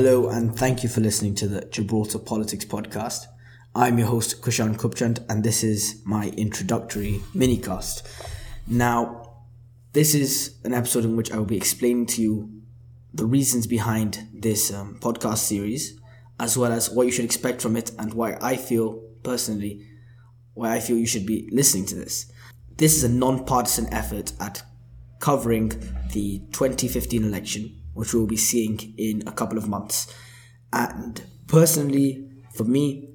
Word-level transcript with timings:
Hello, 0.00 0.28
and 0.28 0.56
thank 0.56 0.84
you 0.84 0.88
for 0.88 1.00
listening 1.00 1.34
to 1.34 1.48
the 1.48 1.62
Gibraltar 1.72 2.20
Politics 2.20 2.64
Podcast. 2.64 3.26
I'm 3.74 3.98
your 3.98 4.06
host, 4.06 4.42
Kushan 4.42 4.76
Kupchand, 4.76 5.28
and 5.28 5.42
this 5.42 5.64
is 5.64 6.00
my 6.04 6.28
introductory 6.36 7.20
minicast. 7.34 8.06
Now, 8.68 9.40
this 9.94 10.14
is 10.14 10.54
an 10.62 10.72
episode 10.72 11.04
in 11.04 11.16
which 11.16 11.32
I 11.32 11.38
will 11.38 11.46
be 11.46 11.56
explaining 11.56 12.06
to 12.14 12.22
you 12.22 12.62
the 13.12 13.26
reasons 13.26 13.66
behind 13.66 14.28
this 14.32 14.72
um, 14.72 15.00
podcast 15.00 15.38
series, 15.38 15.98
as 16.38 16.56
well 16.56 16.70
as 16.70 16.88
what 16.88 17.06
you 17.06 17.12
should 17.12 17.24
expect 17.24 17.60
from 17.60 17.76
it 17.76 17.90
and 17.98 18.14
why 18.14 18.38
I 18.40 18.54
feel 18.54 19.02
personally 19.24 19.84
why 20.54 20.76
I 20.76 20.78
feel 20.78 20.96
you 20.96 21.08
should 21.08 21.26
be 21.26 21.48
listening 21.50 21.86
to 21.86 21.96
this. 21.96 22.30
This 22.76 22.96
is 22.96 23.02
a 23.02 23.08
non-partisan 23.08 23.92
effort 23.92 24.30
at 24.38 24.62
covering 25.18 25.70
the 26.12 26.38
2015 26.52 27.24
election, 27.24 27.77
which 27.98 28.14
we'll 28.14 28.26
be 28.26 28.36
seeing 28.36 28.94
in 28.96 29.26
a 29.26 29.32
couple 29.32 29.58
of 29.58 29.68
months. 29.68 30.06
And 30.72 31.20
personally, 31.48 32.30
for 32.54 32.62
me, 32.62 33.08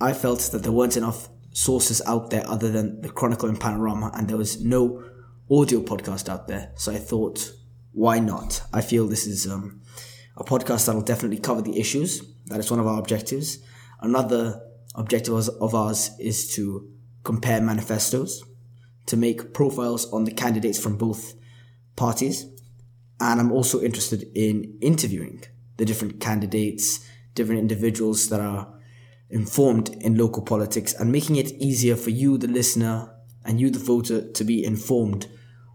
I 0.00 0.12
felt 0.12 0.38
that 0.52 0.62
there 0.62 0.70
weren't 0.70 0.96
enough 0.96 1.28
sources 1.52 2.00
out 2.06 2.30
there 2.30 2.46
other 2.48 2.70
than 2.70 3.00
the 3.00 3.08
Chronicle 3.08 3.48
and 3.48 3.58
Panorama, 3.58 4.12
and 4.14 4.28
there 4.28 4.36
was 4.36 4.64
no 4.64 5.02
audio 5.50 5.80
podcast 5.80 6.28
out 6.28 6.46
there. 6.46 6.70
So 6.76 6.92
I 6.92 6.98
thought, 6.98 7.52
why 7.90 8.20
not? 8.20 8.62
I 8.72 8.80
feel 8.80 9.08
this 9.08 9.26
is 9.26 9.48
um, 9.48 9.80
a 10.36 10.44
podcast 10.44 10.86
that 10.86 10.94
will 10.94 11.02
definitely 11.02 11.40
cover 11.40 11.60
the 11.60 11.80
issues. 11.80 12.22
That 12.46 12.60
is 12.60 12.70
one 12.70 12.78
of 12.78 12.86
our 12.86 13.00
objectives. 13.00 13.58
Another 14.00 14.60
objective 14.94 15.34
of 15.34 15.74
ours 15.74 16.12
is 16.20 16.54
to 16.54 16.88
compare 17.24 17.60
manifestos, 17.60 18.40
to 19.06 19.16
make 19.16 19.52
profiles 19.52 20.10
on 20.12 20.24
the 20.24 20.32
candidates 20.32 20.78
from 20.78 20.96
both 20.96 21.34
parties. 21.96 22.46
And 23.22 23.40
I'm 23.40 23.52
also 23.52 23.80
interested 23.80 24.28
in 24.34 24.76
interviewing 24.80 25.44
the 25.76 25.84
different 25.84 26.18
candidates, 26.18 27.06
different 27.36 27.60
individuals 27.60 28.28
that 28.30 28.40
are 28.40 28.66
informed 29.30 29.90
in 30.00 30.18
local 30.18 30.42
politics 30.42 30.92
and 30.92 31.12
making 31.12 31.36
it 31.36 31.52
easier 31.52 31.94
for 31.94 32.10
you, 32.10 32.36
the 32.36 32.48
listener, 32.48 33.14
and 33.44 33.60
you, 33.60 33.70
the 33.70 33.78
voter, 33.78 34.28
to 34.32 34.42
be 34.44 34.64
informed 34.64 35.28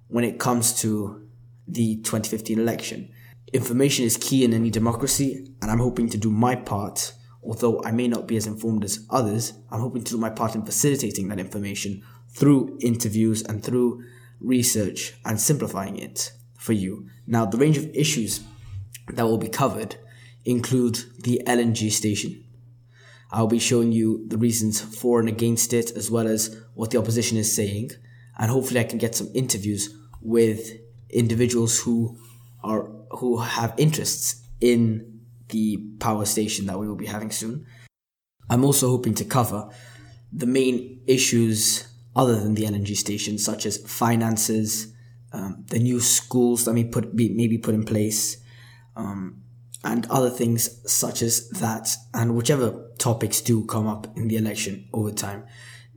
when 0.09 0.26
it 0.26 0.42
comes 0.42 0.73
to 0.81 1.26
the 1.66 1.95
2015 2.04 2.59
election. 2.59 3.09
Information 3.54 4.04
is 4.04 4.17
key 4.17 4.44
in 4.44 4.52
any 4.52 4.70
democracy, 4.70 5.50
and 5.61 5.72
I'm 5.72 5.80
hoping 5.80 6.09
to 6.09 6.17
do 6.17 6.30
my 6.30 6.54
part. 6.54 7.14
Although 7.42 7.82
I 7.86 7.92
may 7.92 8.09
not 8.09 8.28
be 8.28 8.36
as 8.36 8.45
informed 8.45 8.84
as 8.84 9.06
others, 9.09 9.54
I'm 9.72 9.80
hoping 9.80 10.04
to 10.04 10.11
do 10.11 10.17
my 10.17 10.30
part 10.30 10.54
in 10.54 10.66
facilitating 10.66 11.30
that 11.30 11.39
information 11.39 12.04
through 12.28 12.78
interviews 12.82 13.42
and 13.42 13.64
through 13.64 14.04
research 14.42 15.14
and 15.23 15.39
simplifying 15.39 15.98
it 15.98 16.34
for 16.68 16.73
you. 16.73 17.08
Now, 17.26 17.46
the 17.46 17.58
range 17.58 17.78
of 17.78 17.90
issues 17.96 18.42
that 19.08 19.23
will 19.23 19.38
be 19.38 19.48
covered 19.48 19.96
include 20.44 20.98
the 21.23 21.42
LNG 21.48 21.90
station. 21.92 22.44
I'll 23.32 23.48
be 23.48 23.60
showing 23.60 23.94
you 23.94 24.28
the 24.28 24.38
reasons 24.38 24.82
for 24.82 25.22
and 25.22 25.30
against 25.30 25.72
it, 25.72 25.92
as 25.92 26.12
well 26.12 26.28
as 26.28 26.62
what 26.76 26.92
the 26.92 27.00
opposition 27.00 27.38
is 27.38 27.56
saying, 27.56 27.92
and 28.38 28.52
hopefully 28.52 28.82
I 28.82 28.84
can 28.84 28.98
get 28.98 29.16
some 29.16 29.30
interviews 29.34 29.90
with 30.22 30.60
individuals 31.10 31.80
who 31.80 32.18
are 32.64 32.92
who 33.12 33.38
have 33.38 33.73
interests 33.78 34.44
in 34.60 35.22
the 35.50 35.78
power 36.00 36.26
station 36.26 36.66
that 36.66 36.80
we 36.80 36.88
will 36.88 36.95
be 36.95 37.06
having 37.06 37.32
soon. 37.32 37.66
I'm 38.50 38.66
also 38.66 38.90
hoping 38.90 39.14
to 39.16 39.26
cover 39.26 39.70
the 40.34 40.45
main 40.45 41.02
issues 41.08 41.88
other 42.14 42.36
than 42.36 42.56
the 42.56 42.66
LNG 42.66 42.95
station, 42.98 43.38
such 43.38 43.66
as 43.66 43.78
finances, 43.78 44.94
um, 45.33 45.66
the 45.70 45.80
new 45.80 46.00
schools 46.00 46.66
that 46.66 46.73
may 46.73 46.86
put 46.86 47.16
be, 47.16 47.30
maybe 47.30 47.58
put 47.58 47.75
in 47.75 47.83
place, 47.83 48.38
um, 48.95 49.44
and 49.83 50.06
other 50.08 50.30
things 50.30 50.81
such 50.92 51.21
as 51.21 51.49
that, 51.52 51.95
and 52.14 52.36
whichever 52.36 52.89
topics 52.98 53.42
do 53.42 53.66
come 53.66 53.87
up 53.87 54.08
in 54.17 54.27
the 54.27 54.37
election 54.37 54.87
over 54.93 55.11
time. 55.11 55.45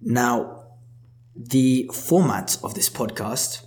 Now, 0.02 0.64
the 1.34 1.90
format 1.92 2.58
of 2.62 2.74
this 2.74 2.88
podcast 2.88 3.64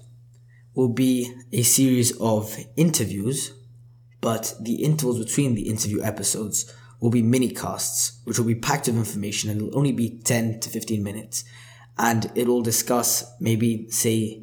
will 0.76 0.90
be 0.90 1.34
a 1.52 1.64
series 1.64 2.16
of 2.20 2.58
interviews, 2.76 3.54
but 4.22 4.56
the 4.60 4.84
intervals 4.84 5.24
between 5.24 5.56
the 5.56 5.70
interview 5.70 6.02
episodes 6.02 6.74
will 7.00 7.10
be 7.10 7.22
mini 7.22 7.50
casts, 7.50 8.22
which 8.24 8.38
will 8.40 8.46
be 8.46 8.56
packed 8.56 8.88
with 8.88 8.96
information 8.96 9.50
and 9.50 9.62
it'll 9.62 9.78
only 9.78 9.92
be 9.92 10.22
10 10.24 10.62
to 10.62 10.70
15 10.70 11.04
minutes. 11.04 11.44
And 11.98 12.32
it'll 12.34 12.62
discuss 12.62 13.26
maybe, 13.40 13.90
say, 13.90 14.43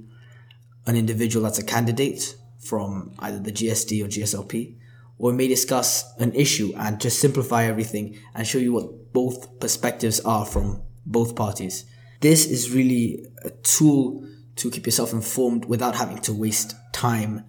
an 0.87 0.97
individual 0.97 1.45
that's 1.45 1.59
a 1.59 1.65
candidate 1.65 2.37
from 2.59 3.13
either 3.19 3.39
the 3.39 3.53
GSD 3.53 4.05
or 4.05 4.09
GSLP, 4.09 4.77
or 5.19 5.33
may 5.33 5.49
discuss 5.49 6.13
an 6.19 6.33
issue 6.35 6.73
and 6.77 7.01
just 7.01 7.19
simplify 7.19 7.65
everything 7.65 8.19
and 8.35 8.47
show 8.47 8.59
you 8.59 8.73
what 8.73 9.13
both 9.13 9.61
perspectives 9.61 10.21
are 10.21 10.47
from 10.47 10.83
both 11.05 11.37
parties. 11.37 11.85
This 12.21 12.47
is 12.47 12.71
really 12.71 13.27
a 13.45 13.51
tool 13.51 14.27
to 14.57 14.71
keep 14.71 14.87
yourself 14.87 15.13
informed 15.13 15.65
without 15.65 15.97
having 15.97 16.19
to 16.19 16.33
waste 16.33 16.75
time 16.93 17.45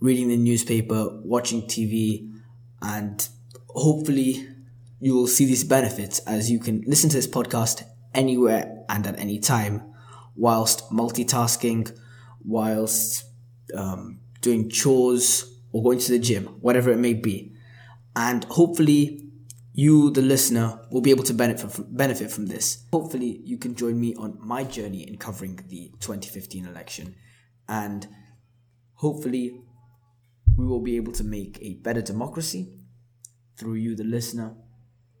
reading 0.00 0.28
the 0.28 0.36
newspaper, 0.36 1.08
watching 1.22 1.62
TV, 1.62 2.30
and 2.82 3.28
hopefully 3.68 4.46
you 5.00 5.14
will 5.14 5.26
see 5.26 5.44
these 5.44 5.64
benefits 5.64 6.18
as 6.20 6.50
you 6.50 6.58
can 6.58 6.82
listen 6.86 7.10
to 7.10 7.16
this 7.16 7.26
podcast 7.26 7.84
anywhere 8.14 8.84
and 8.88 9.06
at 9.06 9.18
any 9.18 9.38
time 9.38 9.82
whilst 10.36 10.90
multitasking, 10.90 11.96
whilst 12.44 13.24
um, 13.76 14.20
doing 14.40 14.68
chores 14.68 15.58
or 15.72 15.82
going 15.82 15.98
to 15.98 16.12
the 16.12 16.18
gym, 16.18 16.46
whatever 16.60 16.90
it 16.92 16.98
may 16.98 17.14
be. 17.14 17.52
And 18.14 18.44
hopefully 18.44 19.24
you, 19.72 20.10
the 20.10 20.22
listener, 20.22 20.78
will 20.92 21.00
be 21.00 21.10
able 21.10 21.24
to 21.24 21.34
benefit 21.34 21.72
from, 21.72 21.86
benefit 21.90 22.30
from 22.30 22.46
this. 22.46 22.84
Hopefully, 22.92 23.40
you 23.42 23.58
can 23.58 23.74
join 23.74 24.00
me 24.00 24.14
on 24.14 24.38
my 24.40 24.62
journey 24.62 25.02
in 25.02 25.18
covering 25.18 25.58
the 25.66 25.90
2015 25.98 26.64
election, 26.64 27.16
and 27.68 28.06
hopefully, 28.94 29.60
we 30.56 30.64
will 30.64 30.80
be 30.80 30.94
able 30.94 31.12
to 31.12 31.24
make 31.24 31.58
a 31.60 31.74
better 31.74 32.00
democracy 32.00 32.72
through 33.56 33.74
you, 33.74 33.96
the 33.96 34.04
listener, 34.04 34.54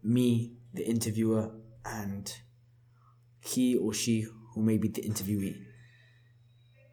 me, 0.04 0.52
the 0.72 0.88
interviewer, 0.88 1.50
and 1.84 2.32
he 3.40 3.76
or 3.76 3.92
she 3.92 4.24
who 4.54 4.62
may 4.62 4.78
be 4.78 4.86
the 4.86 5.02
interviewee. 5.02 5.56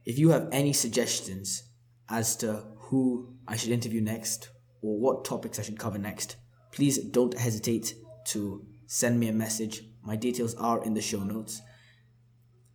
If 0.05 0.17
you 0.17 0.29
have 0.29 0.49
any 0.51 0.73
suggestions 0.73 1.63
as 2.09 2.35
to 2.37 2.63
who 2.77 3.35
I 3.47 3.55
should 3.55 3.71
interview 3.71 4.01
next 4.01 4.49
or 4.81 4.99
what 4.99 5.25
topics 5.25 5.59
I 5.59 5.61
should 5.61 5.79
cover 5.79 5.97
next, 5.97 6.37
please 6.71 6.97
don't 6.97 7.37
hesitate 7.37 7.95
to 8.29 8.65
send 8.87 9.19
me 9.19 9.27
a 9.27 9.33
message. 9.33 9.83
My 10.03 10.15
details 10.15 10.55
are 10.55 10.83
in 10.83 10.93
the 10.95 11.01
show 11.01 11.19
notes. 11.19 11.61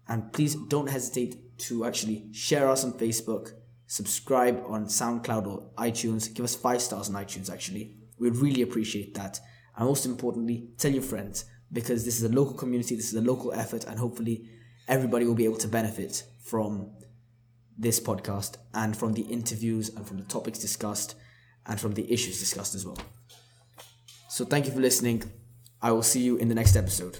And 0.08 0.32
please 0.32 0.54
don't 0.54 0.88
hesitate 0.88 1.58
to 1.58 1.84
actually 1.84 2.28
share 2.32 2.68
us 2.68 2.84
on 2.84 2.92
Facebook, 2.92 3.50
subscribe 3.88 4.62
on 4.66 4.86
SoundCloud 4.86 5.46
or 5.46 5.70
iTunes, 5.78 6.32
give 6.32 6.44
us 6.44 6.54
five 6.54 6.80
stars 6.80 7.08
on 7.08 7.16
iTunes 7.16 7.50
actually. 7.50 7.96
We'd 8.18 8.36
really 8.36 8.62
appreciate 8.62 9.14
that. 9.14 9.40
And 9.76 9.86
most 9.86 10.06
importantly, 10.06 10.68
tell 10.78 10.92
your 10.92 11.02
friends 11.02 11.44
because 11.72 12.04
this 12.04 12.18
is 12.18 12.22
a 12.22 12.32
local 12.32 12.54
community, 12.54 12.94
this 12.94 13.12
is 13.12 13.14
a 13.14 13.20
local 13.20 13.52
effort, 13.52 13.84
and 13.84 13.98
hopefully 13.98 14.48
everybody 14.86 15.26
will 15.26 15.34
be 15.34 15.44
able 15.44 15.58
to 15.58 15.68
benefit 15.68 16.22
from 16.40 16.92
this 17.78 18.00
podcast 18.00 18.56
and 18.74 18.96
from 18.96 19.12
the 19.12 19.22
interviews 19.22 19.90
and 19.94 20.06
from 20.06 20.16
the 20.16 20.24
topics 20.24 20.58
discussed 20.58 21.14
and 21.66 21.80
from 21.80 21.92
the 21.94 22.10
issues 22.12 22.38
discussed 22.38 22.74
as 22.74 22.86
well. 22.86 22.98
So 24.28 24.44
thank 24.44 24.66
you 24.66 24.72
for 24.72 24.80
listening. 24.80 25.24
I 25.82 25.92
will 25.92 26.02
see 26.02 26.20
you 26.20 26.36
in 26.36 26.48
the 26.48 26.54
next 26.54 26.76
episode. 26.76 27.18